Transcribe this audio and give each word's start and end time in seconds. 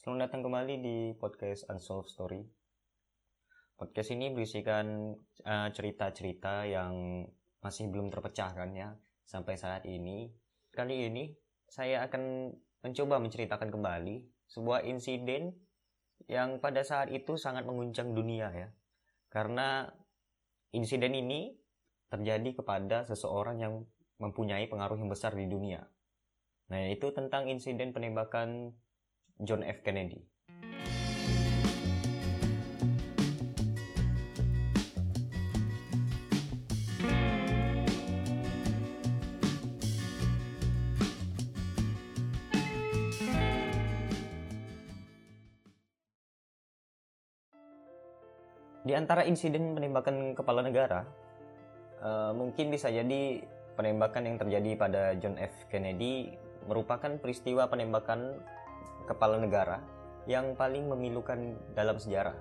Selamat 0.00 0.32
datang 0.32 0.48
kembali 0.48 0.74
di 0.80 0.96
podcast 1.12 1.68
Unsolved 1.68 2.08
Story. 2.08 2.40
Podcast 3.76 4.16
ini 4.16 4.32
berisikan 4.32 5.12
uh, 5.44 5.68
cerita-cerita 5.76 6.64
yang 6.64 7.20
masih 7.60 7.92
belum 7.92 8.08
terpecahkan 8.08 8.72
ya 8.72 8.96
sampai 9.28 9.60
saat 9.60 9.84
ini. 9.84 10.32
Kali 10.72 11.04
ini 11.04 11.36
saya 11.68 12.08
akan 12.08 12.48
mencoba 12.80 13.20
menceritakan 13.20 13.68
kembali 13.68 14.24
sebuah 14.48 14.88
insiden 14.88 15.52
yang 16.32 16.64
pada 16.64 16.80
saat 16.80 17.12
itu 17.12 17.36
sangat 17.36 17.68
mengguncang 17.68 18.16
dunia 18.16 18.48
ya. 18.56 18.72
Karena 19.28 19.84
insiden 20.72 21.12
ini 21.12 21.52
terjadi 22.08 22.56
kepada 22.56 23.04
seseorang 23.04 23.60
yang 23.60 23.84
mempunyai 24.16 24.64
pengaruh 24.64 24.96
yang 24.96 25.12
besar 25.12 25.36
di 25.36 25.44
dunia. 25.44 25.84
Nah, 26.72 26.88
itu 26.88 27.12
tentang 27.12 27.52
insiden 27.52 27.92
penembakan 27.92 28.72
John 29.40 29.64
F. 29.64 29.80
Kennedy. 29.80 30.20
Di 48.80 48.98
antara 48.98 49.22
insiden 49.22 49.76
penembakan 49.76 50.34
kepala 50.34 50.66
negara, 50.66 51.06
uh, 52.02 52.34
mungkin 52.34 52.74
bisa 52.74 52.90
jadi 52.90 53.38
penembakan 53.78 54.26
yang 54.26 54.36
terjadi 54.40 54.70
pada 54.74 55.02
John 55.20 55.38
F. 55.38 55.52
Kennedy 55.70 56.34
merupakan 56.66 57.14
peristiwa 57.22 57.70
penembakan 57.70 58.40
kepala 59.10 59.42
negara 59.42 59.82
yang 60.30 60.54
paling 60.54 60.86
memilukan 60.86 61.58
dalam 61.74 61.98
sejarah 61.98 62.38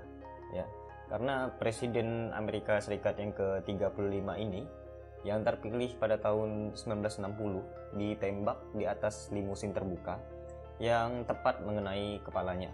ya 0.53 0.69
karena 1.09 1.49
presiden 1.57 2.29
Amerika 2.37 2.77
Serikat 2.77 3.17
yang 3.17 3.33
ke-35 3.33 4.29
ini 4.37 4.61
yang 5.25 5.41
terpilih 5.43 5.97
pada 5.99 6.15
tahun 6.21 6.77
1960 6.77 7.97
ditembak 7.97 8.57
di 8.77 8.85
atas 8.85 9.27
limusin 9.33 9.73
terbuka 9.73 10.21
yang 10.79 11.27
tepat 11.27 11.59
mengenai 11.59 12.23
kepalanya. 12.23 12.71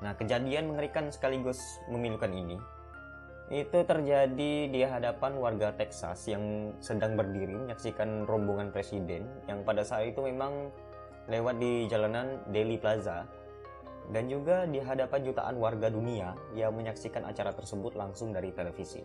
Nah, 0.00 0.16
kejadian 0.16 0.72
mengerikan 0.72 1.12
sekaligus 1.12 1.60
memilukan 1.92 2.32
ini 2.32 2.56
itu 3.50 3.82
terjadi 3.82 4.52
di 4.70 4.80
hadapan 4.86 5.34
warga 5.36 5.74
Texas 5.74 6.22
yang 6.30 6.70
sedang 6.78 7.18
berdiri 7.18 7.58
menyaksikan 7.58 8.22
rombongan 8.24 8.70
presiden 8.70 9.26
yang 9.50 9.66
pada 9.66 9.82
saat 9.82 10.14
itu 10.14 10.22
memang 10.22 10.70
lewat 11.30 11.62
di 11.62 11.86
jalanan 11.86 12.42
Daily 12.50 12.76
Plaza 12.76 13.24
dan 14.10 14.26
juga 14.26 14.66
di 14.66 14.82
hadapan 14.82 15.22
jutaan 15.22 15.56
warga 15.62 15.86
dunia 15.86 16.34
yang 16.58 16.74
menyaksikan 16.74 17.22
acara 17.22 17.54
tersebut 17.54 17.94
langsung 17.94 18.34
dari 18.34 18.50
televisi. 18.50 19.00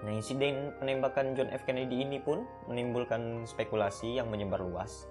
Nah, 0.00 0.12
insiden 0.16 0.76
penembakan 0.80 1.36
John 1.36 1.48
F. 1.52 1.64
Kennedy 1.64 2.04
ini 2.04 2.20
pun 2.20 2.44
menimbulkan 2.68 3.44
spekulasi 3.48 4.20
yang 4.20 4.28
menyebar 4.28 4.60
luas 4.60 5.08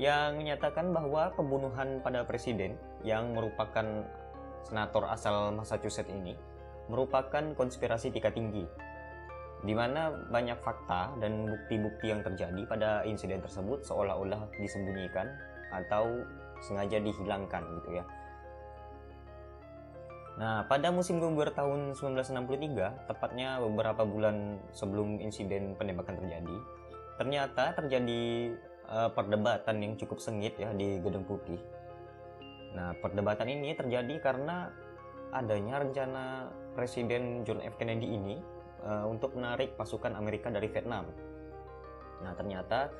yang 0.00 0.40
menyatakan 0.40 0.96
bahwa 0.96 1.28
pembunuhan 1.36 2.00
pada 2.00 2.24
presiden 2.24 2.72
yang 3.04 3.36
merupakan 3.36 3.84
senator 4.64 5.04
asal 5.12 5.52
Massachusetts 5.52 6.08
ini 6.08 6.32
merupakan 6.88 7.52
konspirasi 7.52 8.08
tingkat 8.08 8.32
tinggi 8.32 8.64
di 9.60 9.76
mana 9.76 10.08
banyak 10.32 10.56
fakta 10.64 11.12
dan 11.20 11.44
bukti-bukti 11.44 12.08
yang 12.08 12.24
terjadi 12.24 12.62
pada 12.64 13.04
insiden 13.04 13.44
tersebut 13.44 13.84
seolah-olah 13.84 14.48
disembunyikan 14.56 15.28
atau 15.68 16.24
sengaja 16.64 17.00
dihilangkan 17.00 17.62
gitu 17.80 18.00
ya. 18.00 18.04
Nah, 20.40 20.64
pada 20.64 20.88
musim 20.88 21.20
gugur 21.20 21.52
tahun 21.52 21.92
1963, 21.92 23.04
tepatnya 23.04 23.60
beberapa 23.60 24.08
bulan 24.08 24.56
sebelum 24.72 25.20
insiden 25.20 25.76
penembakan 25.76 26.16
terjadi, 26.16 26.56
ternyata 27.20 27.76
terjadi 27.76 28.56
uh, 28.88 29.12
perdebatan 29.12 29.76
yang 29.84 29.92
cukup 30.00 30.16
sengit 30.16 30.56
ya 30.56 30.72
di 30.72 30.96
Gedung 31.04 31.28
Putih. 31.28 31.60
Nah, 32.72 32.96
perdebatan 33.04 33.52
ini 33.52 33.76
terjadi 33.76 34.16
karena 34.24 34.72
adanya 35.36 35.84
rencana 35.84 36.48
Presiden 36.72 37.44
John 37.44 37.60
F. 37.60 37.76
Kennedy 37.76 38.08
ini 38.08 38.40
uh, 38.84 39.06
untuk 39.08 39.36
menarik 39.36 39.74
pasukan 39.76 40.16
Amerika 40.16 40.52
dari 40.52 40.68
Vietnam. 40.68 41.08
Nah, 42.20 42.32
ternyata 42.36 42.92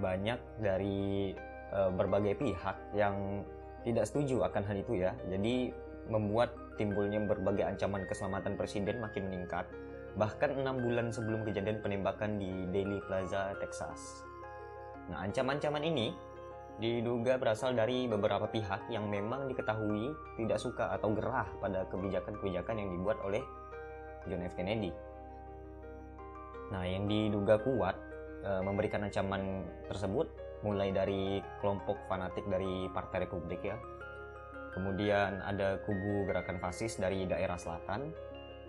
banyak 0.00 0.40
dari 0.60 1.32
uh, 1.72 1.92
berbagai 1.92 2.40
pihak 2.40 2.76
yang 2.96 3.44
tidak 3.84 4.08
setuju 4.08 4.46
akan 4.46 4.62
hal 4.64 4.76
itu 4.78 4.92
ya. 5.02 5.12
Jadi 5.28 5.74
membuat 6.08 6.54
timbulnya 6.80 7.22
berbagai 7.22 7.62
ancaman 7.68 8.08
keselamatan 8.08 8.56
presiden 8.56 8.98
makin 8.98 9.28
meningkat. 9.28 9.68
Bahkan 10.16 10.60
enam 10.60 10.80
bulan 10.80 11.08
sebelum 11.08 11.44
kejadian 11.44 11.80
penembakan 11.80 12.36
di 12.36 12.68
Daily 12.68 13.00
Plaza, 13.04 13.56
Texas. 13.60 14.24
Nah, 15.08 15.24
ancaman-ancaman 15.24 15.82
ini 15.82 16.12
diduga 16.80 17.36
berasal 17.36 17.76
dari 17.76 18.08
beberapa 18.08 18.48
pihak 18.48 18.88
yang 18.88 19.08
memang 19.08 19.44
diketahui 19.46 20.16
tidak 20.40 20.58
suka 20.58 20.88
atau 20.96 21.12
gerah 21.12 21.46
pada 21.60 21.84
kebijakan-kebijakan 21.92 22.80
yang 22.80 22.88
dibuat 22.96 23.18
oleh 23.24 23.42
John 24.26 24.42
F. 24.46 24.56
Kennedy. 24.56 25.11
Nah, 26.72 26.88
yang 26.88 27.04
diduga 27.04 27.60
kuat 27.60 27.94
e, 28.40 28.50
memberikan 28.64 29.04
ancaman 29.04 29.68
tersebut 29.92 30.26
mulai 30.64 30.88
dari 30.88 31.44
kelompok 31.60 32.00
fanatik 32.08 32.48
dari 32.48 32.88
Partai 32.88 33.28
Republik 33.28 33.60
ya. 33.60 33.76
Kemudian 34.72 35.44
ada 35.44 35.76
kubu 35.84 36.24
gerakan 36.24 36.56
fasis 36.56 36.96
dari 36.96 37.28
daerah 37.28 37.60
selatan. 37.60 38.08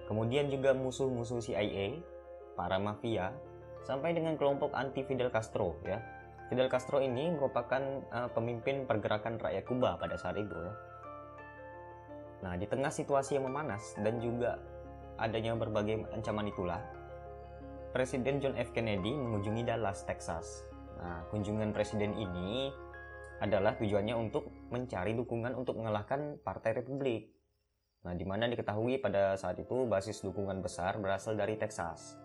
Kemudian 0.03 0.51
juga 0.51 0.75
musuh-musuh 0.75 1.39
CIA, 1.39 2.03
para 2.59 2.75
mafia, 2.75 3.31
sampai 3.87 4.11
dengan 4.11 4.35
kelompok 4.35 4.75
anti 4.75 5.07
Fidel 5.07 5.31
Castro 5.31 5.79
ya. 5.87 6.03
Fidel 6.51 6.67
Castro 6.67 6.99
ini 6.99 7.31
merupakan 7.31 8.03
uh, 8.11 8.27
pemimpin 8.35 8.83
pergerakan 8.83 9.39
rakyat 9.39 9.63
Kuba 9.63 9.95
pada 9.95 10.19
saat 10.19 10.35
itu 10.35 10.51
ya. 10.51 10.73
Nah, 12.43 12.59
di 12.59 12.67
tengah 12.67 12.91
situasi 12.91 13.39
yang 13.39 13.47
memanas 13.47 13.95
dan 14.03 14.19
juga 14.19 14.59
adanya 15.15 15.55
berbagai 15.55 16.03
ancaman 16.11 16.51
itulah, 16.51 16.83
Presiden 17.93 18.41
John 18.41 18.57
F. 18.57 18.73
Kennedy 18.73 19.13
mengunjungi 19.13 19.69
Dallas, 19.69 20.01
Texas. 20.01 20.65
Nah, 20.97 21.29
kunjungan 21.29 21.77
presiden 21.77 22.17
ini 22.17 22.73
adalah 23.37 23.77
tujuannya 23.77 24.17
untuk 24.17 24.49
mencari 24.73 25.13
dukungan 25.13 25.53
untuk 25.53 25.77
mengalahkan 25.77 26.41
Partai 26.41 26.73
Republik. 26.73 27.29
Nah, 28.01 28.17
di 28.17 28.25
mana 28.25 28.49
diketahui 28.49 28.97
pada 28.97 29.37
saat 29.37 29.61
itu 29.61 29.85
basis 29.85 30.25
dukungan 30.25 30.65
besar 30.65 30.97
berasal 30.97 31.37
dari 31.37 31.53
Texas. 31.53 32.17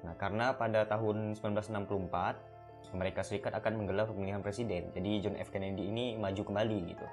Nah, 0.00 0.16
karena 0.16 0.56
pada 0.56 0.88
tahun 0.88 1.36
1964 1.36 2.96
Amerika 2.96 3.20
Serikat 3.20 3.52
akan 3.60 3.84
menggelar 3.84 4.08
pemilihan 4.08 4.40
presiden. 4.40 4.88
Jadi 4.96 5.28
John 5.28 5.36
F. 5.36 5.52
Kennedy 5.52 5.92
ini 5.92 6.16
maju 6.16 6.40
kembali 6.40 6.78
gitu. 6.88 7.06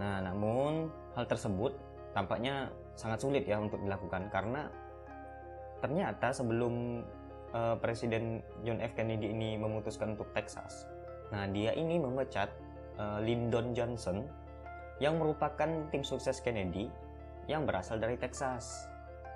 Nah, 0.00 0.24
namun 0.24 0.88
hal 1.12 1.28
tersebut 1.28 1.76
tampaknya 2.16 2.72
sangat 2.96 3.20
sulit 3.20 3.44
ya 3.44 3.60
untuk 3.60 3.76
dilakukan 3.84 4.32
karena 4.32 4.72
ternyata 5.80 6.32
sebelum 6.32 7.04
uh, 7.56 7.76
Presiden 7.80 8.44
John 8.62 8.80
F 8.84 8.94
Kennedy 8.94 9.32
ini 9.32 9.56
memutuskan 9.56 10.14
untuk 10.14 10.30
Texas, 10.36 10.86
nah 11.32 11.48
dia 11.48 11.72
ini 11.74 11.96
memecat 11.98 12.48
uh, 13.00 13.18
Lyndon 13.20 13.72
Johnson 13.72 14.28
yang 15.00 15.16
merupakan 15.16 15.68
tim 15.88 16.04
sukses 16.04 16.44
Kennedy 16.44 16.92
yang 17.48 17.64
berasal 17.64 17.96
dari 17.96 18.20
Texas. 18.20 18.84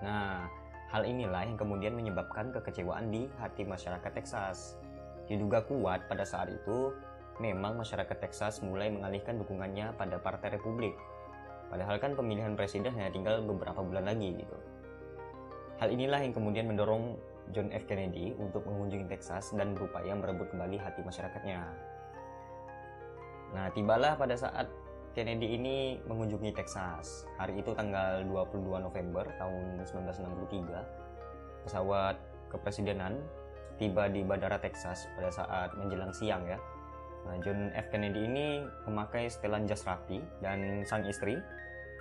Nah, 0.05 0.45
hal 0.93 1.09
inilah 1.09 1.49
yang 1.49 1.57
kemudian 1.57 1.97
menyebabkan 1.97 2.53
kekecewaan 2.53 3.09
di 3.09 3.27
hati 3.41 3.65
masyarakat 3.65 4.13
Texas. 4.13 4.77
Diduga 5.25 5.65
kuat 5.65 6.05
pada 6.05 6.23
saat 6.29 6.53
itu, 6.53 6.93
memang 7.41 7.81
masyarakat 7.81 8.13
Texas 8.21 8.61
mulai 8.61 8.93
mengalihkan 8.93 9.41
dukungannya 9.41 9.97
pada 9.97 10.21
Partai 10.21 10.61
Republik. 10.61 10.93
Padahal 11.73 11.97
kan 11.97 12.13
pemilihan 12.13 12.53
presiden 12.55 12.93
hanya 12.93 13.09
tinggal 13.11 13.41
beberapa 13.41 13.81
bulan 13.81 14.05
lagi 14.05 14.37
gitu. 14.37 14.57
Hal 15.83 15.91
inilah 15.91 16.23
yang 16.23 16.31
kemudian 16.31 16.71
mendorong 16.71 17.19
John 17.51 17.69
F. 17.75 17.85
Kennedy 17.85 18.33
untuk 18.39 18.65
mengunjungi 18.65 19.11
Texas 19.11 19.51
dan 19.53 19.75
berupaya 19.75 20.15
merebut 20.15 20.49
kembali 20.55 20.79
hati 20.79 21.03
masyarakatnya. 21.03 21.61
Nah, 23.55 23.67
tibalah 23.75 24.15
pada 24.15 24.35
saat 24.39 24.67
Kennedy 25.15 25.55
ini 25.55 26.03
mengunjungi 26.11 26.51
Texas. 26.55 27.23
Hari 27.39 27.63
itu 27.63 27.71
tanggal 27.71 28.27
22 28.27 28.83
November 28.83 29.23
tahun 29.39 29.79
1963, 29.87 31.67
pesawat 31.67 32.19
kepresidenan 32.51 33.23
tiba 33.79 34.11
di 34.11 34.27
Bandara 34.27 34.59
Texas 34.59 35.07
pada 35.15 35.31
saat 35.31 35.71
menjelang 35.79 36.11
siang 36.11 36.43
ya. 36.47 36.59
Nah, 37.31 37.39
John 37.47 37.71
F. 37.79 37.95
Kennedy 37.95 38.27
ini 38.27 38.47
memakai 38.91 39.31
setelan 39.31 39.71
jas 39.71 39.87
rapi 39.87 40.19
dan 40.43 40.83
sang 40.83 41.07
istri, 41.07 41.39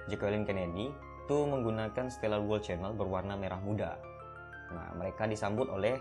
Jacqueline 0.10 0.44
Kennedy, 0.44 0.90
itu 1.24 1.38
menggunakan 1.48 2.12
Stellar 2.12 2.44
Wall 2.44 2.60
Channel 2.60 2.92
berwarna 2.92 3.40
merah 3.40 3.64
muda. 3.64 3.96
Nah, 4.76 4.92
mereka 5.00 5.24
disambut 5.24 5.72
oleh 5.72 5.96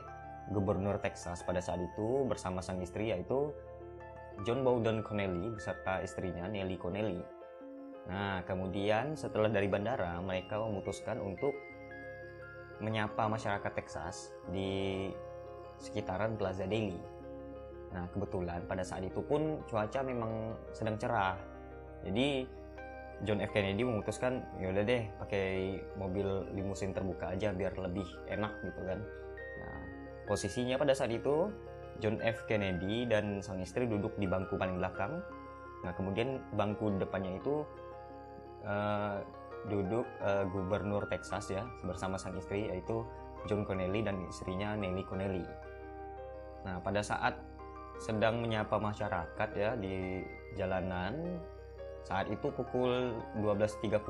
Gubernur 0.51 0.99
Texas 0.99 1.47
pada 1.47 1.63
saat 1.63 1.79
itu 1.79 2.27
bersama 2.27 2.59
sang 2.59 2.83
istri 2.83 3.15
yaitu 3.15 3.55
John 4.43 4.67
Bowden 4.67 5.07
Connelly 5.07 5.55
beserta 5.55 6.03
istrinya 6.03 6.51
Nellie 6.51 6.75
Connelly. 6.75 7.23
Nah, 8.11 8.43
kemudian 8.43 9.15
setelah 9.15 9.47
dari 9.47 9.71
bandara, 9.71 10.19
mereka 10.19 10.59
memutuskan 10.59 11.23
untuk 11.23 11.55
menyapa 12.83 13.31
masyarakat 13.31 13.73
Texas 13.79 14.35
di 14.51 15.07
sekitaran 15.79 16.35
Plaza 16.35 16.67
Daily. 16.67 16.99
Nah, 17.95 18.11
kebetulan 18.11 18.67
pada 18.67 18.83
saat 18.83 19.07
itu 19.07 19.23
pun 19.23 19.63
cuaca 19.71 20.03
memang 20.03 20.59
sedang 20.75 20.99
cerah. 20.99 21.39
Jadi 22.03 22.43
John 23.23 23.39
F 23.39 23.55
Kennedy 23.55 23.87
memutuskan 23.87 24.43
ya 24.59 24.75
udah 24.75 24.83
deh 24.83 25.07
pakai 25.23 25.79
mobil 25.95 26.27
limusin 26.59 26.91
terbuka 26.91 27.31
aja 27.31 27.55
biar 27.55 27.75
lebih 27.79 28.07
enak 28.27 28.51
gitu 28.67 28.83
kan. 28.83 28.99
Nah, 29.63 29.81
posisinya 30.27 30.75
pada 30.75 30.91
saat 30.91 31.15
itu 31.15 31.51
John 32.03 32.19
F 32.19 32.43
Kennedy 32.51 33.07
dan 33.07 33.39
sang 33.39 33.63
istri 33.63 33.87
duduk 33.87 34.19
di 34.19 34.27
bangku 34.27 34.59
paling 34.59 34.83
belakang. 34.83 35.23
Nah, 35.87 35.95
kemudian 35.95 36.43
bangku 36.59 36.99
depannya 36.99 37.39
itu 37.39 37.63
uh, 38.67 39.23
duduk 39.71 40.07
uh, 40.19 40.43
gubernur 40.51 41.07
Texas 41.07 41.55
ya 41.55 41.63
bersama 41.87 42.19
sang 42.19 42.35
istri 42.35 42.67
yaitu 42.67 43.07
John 43.47 43.63
Connelly 43.63 44.03
dan 44.03 44.19
istrinya 44.27 44.75
Nellie 44.75 45.07
Connelly. 45.07 45.47
Nah, 46.67 46.83
pada 46.83 47.03
saat 47.03 47.39
sedang 48.03 48.43
menyapa 48.43 48.83
masyarakat 48.83 49.51
ya 49.55 49.79
di 49.79 50.27
jalanan 50.59 51.39
saat 52.03 52.27
itu 52.27 52.51
pukul 52.51 53.15
12.30 53.39 54.03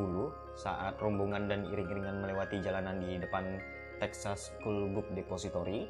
saat 0.57 0.97
rombongan 0.97 1.49
dan 1.49 1.69
iring-iringan 1.69 2.25
melewati 2.25 2.61
jalanan 2.65 3.01
di 3.05 3.21
depan 3.21 3.61
Texas 4.01 4.53
School 4.57 4.89
Book 4.97 5.07
Depository. 5.13 5.85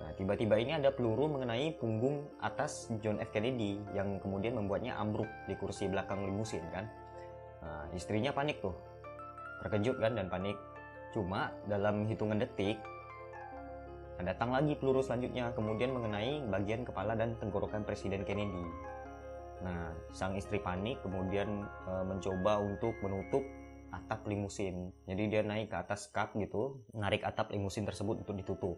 Nah, 0.00 0.10
tiba-tiba 0.16 0.56
ini 0.56 0.74
ada 0.80 0.90
peluru 0.90 1.28
mengenai 1.28 1.76
punggung 1.76 2.24
atas 2.40 2.88
John 3.04 3.20
F. 3.20 3.30
Kennedy 3.30 3.78
yang 3.92 4.18
kemudian 4.18 4.56
membuatnya 4.56 4.96
ambruk 4.96 5.28
di 5.44 5.54
kursi 5.54 5.86
belakang 5.86 6.24
limusin 6.24 6.64
kan. 6.72 6.88
Nah, 7.60 7.84
istrinya 7.92 8.32
panik 8.32 8.58
tuh. 8.64 8.74
Terkejut 9.60 10.00
kan 10.00 10.16
dan 10.16 10.26
panik. 10.32 10.56
Cuma 11.12 11.52
dalam 11.68 12.08
hitungan 12.08 12.40
detik 12.40 12.80
datang 14.20 14.52
lagi 14.52 14.76
peluru 14.76 15.00
selanjutnya 15.00 15.48
kemudian 15.56 15.96
mengenai 15.96 16.44
bagian 16.52 16.84
kepala 16.84 17.16
dan 17.16 17.36
tenggorokan 17.40 17.82
Presiden 17.88 18.22
Kennedy. 18.24 18.64
Nah, 19.60 19.92
sang 20.16 20.36
istri 20.36 20.56
panik 20.60 21.04
kemudian 21.04 21.68
e, 21.84 21.92
mencoba 22.04 22.64
untuk 22.64 22.96
menutup 23.04 23.44
atap 23.90 24.24
limusin. 24.24 24.94
Jadi 25.04 25.22
dia 25.28 25.42
naik 25.44 25.68
ke 25.68 25.76
atas 25.76 26.08
kap 26.08 26.32
gitu, 26.38 26.80
narik 26.94 27.26
atap 27.26 27.52
limusin 27.52 27.84
tersebut 27.84 28.22
untuk 28.24 28.34
ditutup. 28.38 28.76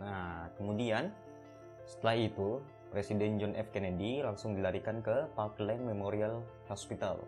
Nah, 0.00 0.50
kemudian 0.58 1.14
setelah 1.86 2.16
itu 2.18 2.58
Presiden 2.88 3.36
John 3.36 3.52
F. 3.52 3.68
Kennedy 3.68 4.24
langsung 4.24 4.56
dilarikan 4.56 5.04
ke 5.04 5.28
Parkland 5.36 5.84
Memorial 5.84 6.40
Hospital. 6.72 7.20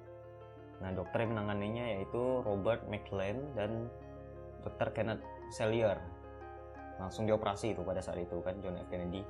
Nah, 0.80 0.90
dokter 0.96 1.28
yang 1.28 1.36
menanganinya 1.36 2.00
yaitu 2.00 2.40
Robert 2.40 2.80
McLean 2.88 3.44
dan 3.52 3.92
Dr. 4.64 4.88
Kenneth 4.96 5.20
Sellier. 5.52 6.00
Langsung 6.96 7.28
dioperasi 7.28 7.76
itu 7.76 7.84
pada 7.84 8.00
saat 8.00 8.24
itu 8.24 8.40
kan 8.40 8.56
John 8.64 8.80
F. 8.80 8.88
Kennedy 8.88 9.20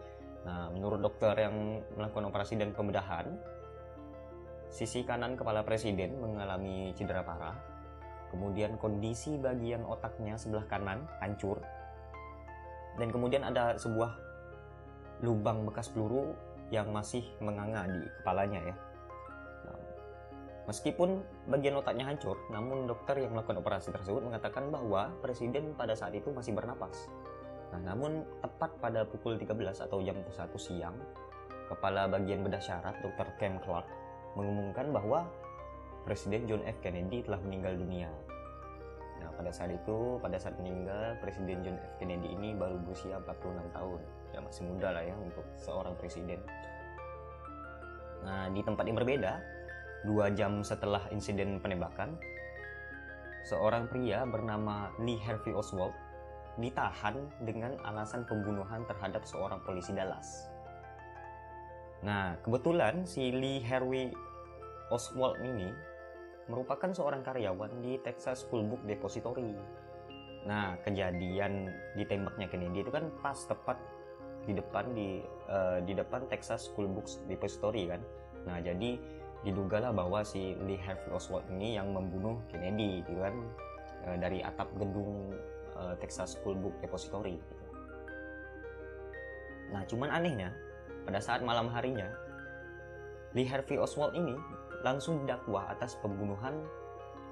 Nah, 0.44 0.72
menurut 0.72 1.04
dokter 1.04 1.36
yang 1.36 1.84
melakukan 1.96 2.32
operasi 2.32 2.56
dan 2.56 2.72
pembedahan, 2.72 3.28
sisi 4.72 5.04
kanan 5.04 5.36
kepala 5.36 5.66
presiden 5.66 6.16
mengalami 6.16 6.96
cedera 6.96 7.20
parah. 7.20 7.58
Kemudian 8.30 8.78
kondisi 8.78 9.34
bagian 9.36 9.82
otaknya 9.84 10.38
sebelah 10.38 10.64
kanan 10.70 11.04
hancur. 11.18 11.58
Dan 12.96 13.10
kemudian 13.10 13.42
ada 13.42 13.74
sebuah 13.74 14.14
lubang 15.20 15.68
bekas 15.68 15.90
peluru 15.92 16.32
yang 16.70 16.88
masih 16.94 17.26
menganga 17.42 17.84
di 17.90 18.00
kepalanya 18.22 18.60
ya. 18.62 18.74
Nah, 19.66 19.78
meskipun 20.70 21.20
bagian 21.50 21.76
otaknya 21.76 22.06
hancur, 22.06 22.38
namun 22.54 22.86
dokter 22.86 23.18
yang 23.18 23.34
melakukan 23.34 23.58
operasi 23.58 23.90
tersebut 23.90 24.22
mengatakan 24.22 24.70
bahwa 24.70 25.10
presiden 25.20 25.74
pada 25.74 25.98
saat 25.98 26.14
itu 26.14 26.30
masih 26.30 26.54
bernapas. 26.54 27.10
Nah, 27.70 27.80
namun 27.94 28.26
tepat 28.42 28.70
pada 28.82 29.06
pukul 29.06 29.38
13 29.38 29.86
atau 29.86 30.02
jam 30.02 30.18
1 30.18 30.30
siang, 30.58 30.96
Kepala 31.70 32.10
Bagian 32.10 32.42
Bedah 32.42 32.58
Syarat 32.58 32.98
Dr. 32.98 33.30
Ken 33.38 33.62
Clark 33.62 33.86
mengumumkan 34.34 34.90
bahwa 34.90 35.30
Presiden 36.02 36.50
John 36.50 36.66
F. 36.66 36.82
Kennedy 36.82 37.22
telah 37.22 37.38
meninggal 37.46 37.78
dunia. 37.78 38.10
Nah, 39.22 39.30
pada 39.38 39.54
saat 39.54 39.70
itu, 39.70 40.18
pada 40.18 40.34
saat 40.40 40.58
meninggal, 40.58 41.14
Presiden 41.22 41.62
John 41.62 41.78
F. 41.78 41.94
Kennedy 42.02 42.34
ini 42.34 42.58
baru 42.58 42.74
berusia 42.82 43.22
46 43.22 43.70
tahun. 43.70 44.00
Ya 44.34 44.38
masih 44.42 44.62
muda 44.66 44.88
lah 44.90 45.02
ya 45.06 45.14
untuk 45.14 45.46
seorang 45.62 45.94
presiden. 45.94 46.42
Nah, 48.26 48.50
di 48.50 48.60
tempat 48.66 48.84
yang 48.88 48.98
berbeda, 48.98 49.32
dua 50.10 50.32
jam 50.34 50.66
setelah 50.66 51.06
insiden 51.14 51.62
penembakan, 51.62 52.18
seorang 53.46 53.86
pria 53.86 54.26
bernama 54.26 54.90
Lee 54.98 55.20
Harvey 55.22 55.54
Oswald 55.54 55.94
ditahan 56.58 57.14
dengan 57.46 57.78
alasan 57.86 58.26
pembunuhan 58.26 58.82
terhadap 58.90 59.22
seorang 59.22 59.62
polisi 59.62 59.94
Dallas. 59.94 60.50
Nah, 62.00 62.34
kebetulan 62.40 63.04
si 63.04 63.28
Lee 63.28 63.60
Harvey 63.60 64.08
Oswald 64.88 65.38
ini 65.44 65.68
merupakan 66.48 66.90
seorang 66.90 67.22
karyawan 67.22 67.70
di 67.84 68.00
Texas 68.02 68.42
School 68.42 68.66
Book 68.66 68.82
Depository. 68.88 69.54
Nah, 70.48 70.80
kejadian 70.82 71.68
ditembaknya 71.94 72.48
Kennedy 72.48 72.82
itu 72.82 72.90
kan 72.90 73.12
pas 73.20 73.36
tepat 73.44 73.76
di 74.48 74.56
depan 74.56 74.96
di 74.96 75.20
uh, 75.52 75.78
di 75.84 75.92
depan 75.92 76.24
Texas 76.32 76.72
School 76.72 76.88
Books 76.88 77.20
Depository 77.28 77.92
kan. 77.92 78.00
Nah, 78.48 78.58
jadi 78.64 78.96
didugalah 79.44 79.92
bahwa 79.92 80.24
si 80.24 80.56
Lee 80.64 80.80
Harvey 80.80 81.12
Oswald 81.12 81.44
ini 81.52 81.76
yang 81.76 81.92
membunuh 81.92 82.40
Kennedy 82.48 83.04
gitu 83.04 83.20
kan 83.20 83.36
uh, 84.08 84.16
dari 84.16 84.40
atap 84.40 84.68
gedung 84.80 85.36
uh, 85.80 85.96
Texas 85.98 86.36
School 86.36 86.54
Book 86.60 86.76
Depository 86.84 87.40
gitu. 87.40 87.54
Nah, 89.70 89.82
cuman 89.86 90.10
anehnya 90.12 90.52
pada 91.08 91.18
saat 91.22 91.40
malam 91.40 91.70
harinya 91.72 92.06
Lee 93.32 93.46
Harvey 93.46 93.78
Oswald 93.78 94.12
ini 94.18 94.34
langsung 94.82 95.22
didakwa 95.24 95.70
atas 95.70 95.94
pembunuhan 96.02 96.66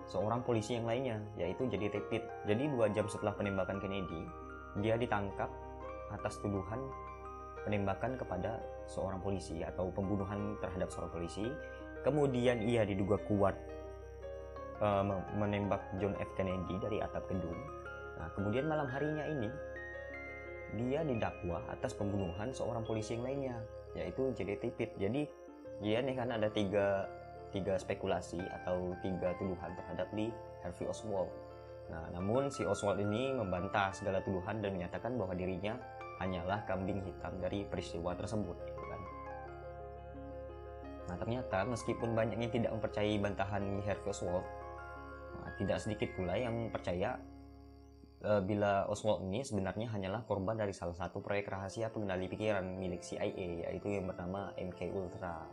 seorang 0.08 0.40
polisi 0.40 0.78
yang 0.78 0.88
lainnya 0.88 1.20
yaitu 1.36 1.68
jadi 1.68 1.92
Pitt. 2.08 2.24
Jadi 2.48 2.64
dua 2.72 2.88
jam 2.94 3.10
setelah 3.10 3.34
penembakan 3.36 3.82
Kennedy, 3.82 4.24
dia 4.80 4.96
ditangkap 4.96 5.50
atas 6.14 6.40
tuduhan 6.40 6.80
penembakan 7.66 8.16
kepada 8.16 8.62
seorang 8.88 9.20
polisi 9.20 9.60
atau 9.60 9.92
pembunuhan 9.92 10.56
terhadap 10.64 10.88
seorang 10.88 11.12
polisi. 11.12 11.44
Kemudian 12.06 12.62
ia 12.62 12.86
diduga 12.86 13.19
kuat 13.26 13.58
uh, 14.81 15.02
menembak 15.34 15.82
John 15.98 16.14
F 16.17 16.31
Kennedy 16.38 16.78
dari 16.78 17.02
atap 17.02 17.26
gedung 17.28 17.58
Nah, 18.19 18.29
kemudian 18.34 18.67
malam 18.67 18.91
harinya 18.91 19.25
ini 19.31 19.48
dia 20.77 21.01
didakwa 21.01 21.65
atas 21.72 21.96
pembunuhan 21.96 22.53
seorang 22.53 22.84
polisi 22.84 23.17
yang 23.17 23.25
lainnya, 23.25 23.56
yaitu 23.96 24.34
J.D. 24.37 24.60
Tippit. 24.60 24.91
Jadi 25.01 25.25
dia 25.81 26.03
nih 26.05 26.19
kan 26.19 26.29
ada 26.34 26.51
tiga, 26.53 27.08
tiga 27.55 27.79
spekulasi 27.81 28.43
atau 28.63 28.93
tiga 29.01 29.32
tuduhan 29.41 29.72
terhadap 29.79 30.10
Lee 30.13 30.34
Harvey 30.60 30.84
Oswald. 30.84 31.31
Nah, 31.89 32.05
namun 32.13 32.53
si 32.53 32.69
Oswald 32.69 33.01
ini 33.01 33.32
membantah 33.32 33.89
segala 33.96 34.20
tuduhan 34.20 34.60
dan 34.60 34.77
menyatakan 34.77 35.17
bahwa 35.17 35.32
dirinya 35.32 35.79
hanyalah 36.20 36.60
kambing 36.69 37.01
hitam 37.01 37.32
dari 37.41 37.65
peristiwa 37.65 38.13
tersebut. 38.13 38.56
Gitu 38.69 38.82
kan. 38.84 39.01
Nah, 41.08 41.17
ternyata 41.17 41.65
meskipun 41.65 42.13
banyaknya 42.13 42.53
tidak 42.53 42.77
mempercayai 42.77 43.17
bantahan 43.17 43.65
Harvey 43.89 44.10
Oswald, 44.13 44.44
nah, 45.41 45.48
tidak 45.56 45.81
sedikit 45.81 46.13
pula 46.13 46.37
yang 46.37 46.69
percaya 46.69 47.17
bila 48.19 48.82
Oswald 48.91 49.22
ini 49.31 49.46
sebenarnya 49.46 49.94
hanyalah 49.94 50.27
korban 50.27 50.58
dari 50.58 50.75
salah 50.75 50.98
satu 50.98 51.22
proyek 51.22 51.55
rahasia 51.55 51.87
pengendali 51.87 52.27
pikiran 52.27 52.67
milik 52.67 52.98
CIA 52.98 53.70
yaitu 53.70 53.94
yang 53.94 54.10
bernama 54.10 54.51
MK 54.58 54.91
Ultra. 54.91 55.46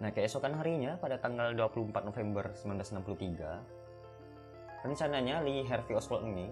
Nah, 0.00 0.10
keesokan 0.10 0.56
harinya 0.56 0.96
pada 0.96 1.20
tanggal 1.20 1.52
24 1.54 2.08
November 2.08 2.56
1963, 2.56 4.82
rencananya 4.82 5.44
Lee 5.44 5.62
Harvey 5.68 5.94
Oswald 5.94 6.26
ini 6.26 6.50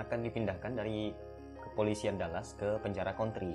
akan 0.00 0.24
dipindahkan 0.26 0.74
dari 0.74 1.14
kepolisian 1.62 2.18
Dallas 2.18 2.58
ke 2.58 2.82
penjara 2.82 3.14
country. 3.14 3.54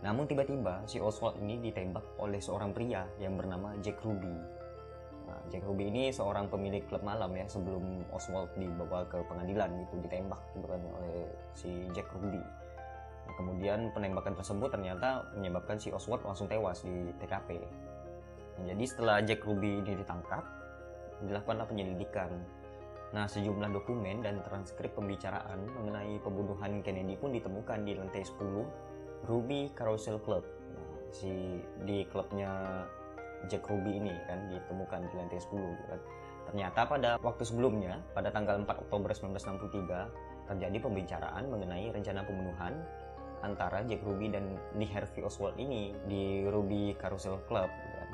Namun 0.00 0.24
tiba-tiba 0.24 0.80
si 0.88 0.96
Oswald 1.02 1.36
ini 1.42 1.60
ditembak 1.60 2.16
oleh 2.16 2.40
seorang 2.40 2.72
pria 2.72 3.04
yang 3.20 3.36
bernama 3.36 3.76
Jack 3.84 4.00
Ruby 4.00 4.63
Nah, 5.44 5.52
Jack 5.52 5.68
Ruby 5.68 5.92
ini 5.92 6.08
seorang 6.08 6.48
pemilik 6.48 6.80
klub 6.88 7.04
malam 7.04 7.36
ya 7.36 7.44
sebelum 7.44 8.08
Oswald 8.16 8.48
dibawa 8.56 9.04
ke 9.12 9.20
pengadilan 9.28 9.76
gitu 9.84 10.00
ditembak 10.00 10.40
gitu 10.56 10.64
kan 10.64 10.80
oleh 10.80 11.28
si 11.52 11.68
Jack 11.92 12.08
Ruby. 12.16 12.40
Nah, 12.40 13.34
kemudian 13.36 13.92
penembakan 13.92 14.32
tersebut 14.40 14.72
ternyata 14.72 15.28
menyebabkan 15.36 15.76
si 15.76 15.92
Oswald 15.92 16.24
langsung 16.24 16.48
tewas 16.48 16.80
di 16.80 17.12
TKP. 17.20 17.60
Nah, 18.56 18.64
jadi 18.72 18.84
setelah 18.88 19.20
Jack 19.20 19.44
Ruby 19.44 19.84
ini 19.84 20.00
ditangkap, 20.00 20.44
dilakukanlah 21.28 21.68
penyelidikan. 21.68 22.32
Nah, 23.12 23.28
sejumlah 23.28 23.68
dokumen 23.68 24.24
dan 24.24 24.40
transkrip 24.48 24.96
pembicaraan 24.96 25.60
mengenai 25.76 26.18
pembunuhan 26.24 26.80
Kennedy 26.80 27.20
pun 27.20 27.36
ditemukan 27.36 27.84
di 27.84 27.92
lantai 27.94 28.24
10 28.24 29.28
Ruby 29.28 29.70
Carousel 29.76 30.18
Club 30.24 30.42
si 31.14 31.62
di 31.86 32.02
klubnya 32.10 32.82
Jack 33.48 33.68
Ruby 33.68 34.00
ini 34.00 34.14
kan 34.28 34.38
ditemukan 34.48 35.00
di 35.08 35.14
lantai 35.16 35.40
10 35.40 35.50
gitu 35.52 35.84
kan. 35.88 36.00
Ternyata 36.44 36.80
pada 36.84 37.10
waktu 37.24 37.42
sebelumnya, 37.42 37.98
pada 38.12 38.28
tanggal 38.28 38.60
4 38.62 38.84
Oktober 38.88 39.10
1963, 39.10 40.52
terjadi 40.52 40.76
pembicaraan 40.80 41.44
mengenai 41.48 41.88
rencana 41.88 42.20
pembunuhan 42.22 42.74
antara 43.40 43.84
Jack 43.84 44.04
Ruby 44.04 44.32
dan 44.32 44.56
Lee 44.76 44.88
Harvey 44.88 45.24
Oswald 45.24 45.56
ini 45.60 45.92
di 46.08 46.44
Ruby 46.48 46.96
Carousel 46.96 47.40
Club. 47.48 47.68
Gitu 47.68 47.96
kan. 47.96 48.10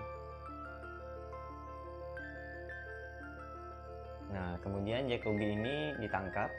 Nah, 4.31 4.51
kemudian 4.63 5.11
Jack 5.11 5.27
Ruby 5.27 5.59
ini 5.59 5.95
ditangkap 5.99 6.51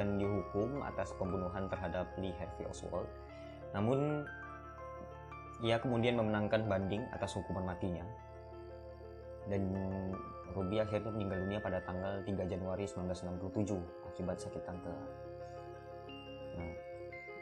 dan 0.00 0.16
dihukum 0.16 0.80
atas 0.84 1.12
pembunuhan 1.16 1.68
terhadap 1.68 2.08
Lee 2.16 2.32
Harvey 2.36 2.64
Oswald. 2.68 3.08
Namun 3.76 4.24
ia 5.64 5.76
kemudian 5.82 6.14
memenangkan 6.18 6.66
banding 6.70 7.02
atas 7.10 7.34
hukuman 7.34 7.66
matinya. 7.66 8.04
Dan 9.48 9.64
Ruby 10.52 10.80
akhirnya 10.82 11.12
meninggal 11.12 11.38
dunia 11.44 11.58
pada 11.60 11.78
tanggal 11.84 12.20
3 12.24 12.52
Januari 12.52 12.84
1967 12.84 13.78
akibat 14.12 14.36
sakit 14.38 14.62
kanker. 14.64 14.96
Nah, 16.58 16.74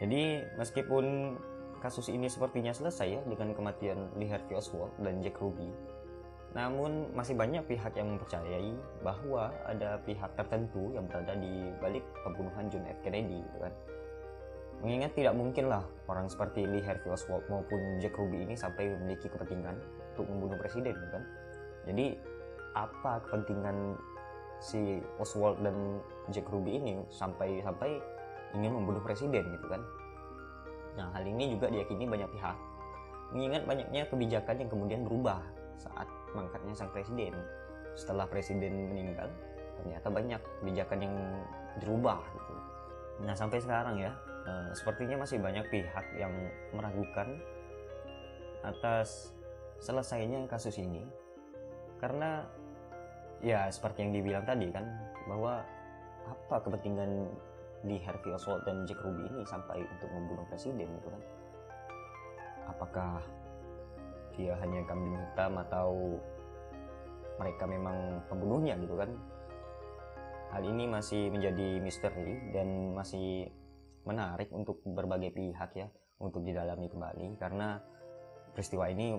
jadi 0.03 0.45
meskipun 0.61 1.37
kasus 1.81 2.09
ini 2.13 2.29
sepertinya 2.29 2.73
selesai 2.73 3.09
ya 3.09 3.21
dengan 3.25 3.53
kematian 3.53 4.13
Lee 4.17 4.29
Harvey 4.29 4.57
Oswald 4.57 4.93
dan 5.01 5.21
Jack 5.21 5.41
Ruby, 5.41 5.69
namun 6.57 7.13
masih 7.13 7.37
banyak 7.37 7.69
pihak 7.69 7.93
yang 8.01 8.17
mempercayai 8.17 8.73
bahwa 9.05 9.53
ada 9.69 10.01
pihak 10.09 10.33
tertentu 10.41 10.89
yang 10.97 11.05
berada 11.05 11.37
di 11.37 11.69
balik 11.85 12.05
pembunuhan 12.25 12.73
John 12.73 12.89
F. 12.89 12.97
Kennedy 13.05 13.45
gitu 13.45 13.59
kan. 13.61 13.73
Mengingat 14.85 15.17
tidak 15.17 15.33
mungkinlah 15.33 15.85
orang 16.07 16.29
seperti 16.29 16.69
Lee 16.69 16.85
Harvey 16.85 17.09
Oswald 17.09 17.49
maupun 17.49 17.81
Jack 17.99 18.17
Ruby 18.17 18.45
ini 18.45 18.55
sampai 18.55 18.93
memiliki 18.93 19.33
kepentingan 19.33 19.77
untuk 20.13 20.29
membunuh 20.29 20.59
presiden 20.61 20.97
kan. 21.09 21.25
Jadi 21.89 22.17
apa 22.77 23.25
kepentingan 23.25 23.97
si 24.61 25.01
Oswald 25.17 25.61
dan 25.65 26.01
Jack 26.29 26.49
Ruby 26.53 26.77
ini 26.77 27.01
sampai 27.09 27.61
sampai 27.65 28.01
ingin 28.53 28.73
membunuh 28.73 29.01
presiden 29.01 29.45
gitu 29.53 29.67
kan. 29.69 29.83
Nah, 30.97 31.13
hal 31.13 31.25
ini 31.29 31.53
juga 31.53 31.69
diyakini 31.69 32.09
banyak 32.09 32.29
pihak. 32.33 32.57
Mengingat 33.37 33.63
banyaknya 33.69 34.03
kebijakan 34.09 34.57
yang 34.65 34.71
kemudian 34.73 35.01
berubah 35.05 35.45
saat 35.77 36.09
mangkatnya 36.33 36.73
sang 36.73 36.89
presiden. 36.93 37.37
Setelah 37.97 38.29
presiden 38.29 38.93
meninggal, 38.93 39.29
ternyata 39.81 40.09
banyak 40.09 40.41
kebijakan 40.61 40.99
yang 41.01 41.15
dirubah 41.81 42.21
gitu. 42.33 42.55
Nah 43.25 43.33
sampai 43.37 43.61
sekarang 43.61 44.01
ya, 44.01 44.13
eh, 44.47 44.71
sepertinya 44.73 45.27
masih 45.27 45.43
banyak 45.43 45.67
pihak 45.69 46.07
yang 46.17 46.33
meragukan 46.73 47.37
atas 48.63 49.35
selesainya 49.83 50.47
kasus 50.49 50.79
ini. 50.81 51.05
Karena 52.01 52.45
ya 53.45 53.69
seperti 53.69 54.07
yang 54.07 54.13
dibilang 54.17 54.45
tadi 54.49 54.73
kan 54.73 54.85
bahwa 55.29 55.61
apa 56.27 56.57
kepentingan 56.67 57.31
di 57.87 58.01
Harvey 58.03 58.35
Oswald 58.35 58.67
dan 58.67 58.83
Jack 58.89 58.99
Ruby 59.05 59.29
ini 59.31 59.43
sampai 59.47 59.85
untuk 59.85 60.11
membunuh 60.11 60.47
presiden 60.51 60.89
gitu 60.91 61.09
kan? 61.13 61.23
Apakah 62.67 63.23
dia 64.35 64.59
hanya 64.59 64.83
kambing 64.85 65.15
hitam 65.15 65.53
atau 65.69 66.19
mereka 67.39 67.65
memang 67.69 68.21
pembunuhnya 68.27 68.75
gitu 68.81 68.99
kan? 68.99 69.11
Hal 70.51 70.63
ini 70.67 70.89
masih 70.89 71.29
menjadi 71.31 71.79
misteri 71.83 72.39
dan 72.51 72.97
masih 72.97 73.51
menarik 74.07 74.49
untuk 74.55 74.81
berbagai 74.87 75.35
pihak 75.35 75.71
ya 75.77 75.91
untuk 76.23 76.47
didalami 76.47 76.89
kembali 76.89 77.37
karena 77.37 77.77
peristiwa 78.57 78.89
ini 78.89 79.19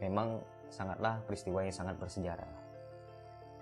memang 0.00 0.40
sangatlah 0.72 1.20
peristiwa 1.28 1.66
yang 1.66 1.74
sangat 1.74 1.98
bersejarah. 2.00 2.48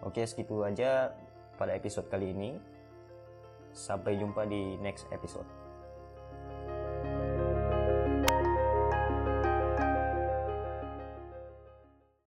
Oke 0.04 0.22
segitu 0.28 0.62
aja 0.62 1.10
pada 1.56 1.72
episode 1.74 2.06
kali 2.12 2.30
ini. 2.30 2.50
Sampai 3.76 4.16
jumpa 4.16 4.48
di 4.48 4.80
next 4.80 5.04
episode 5.12 5.44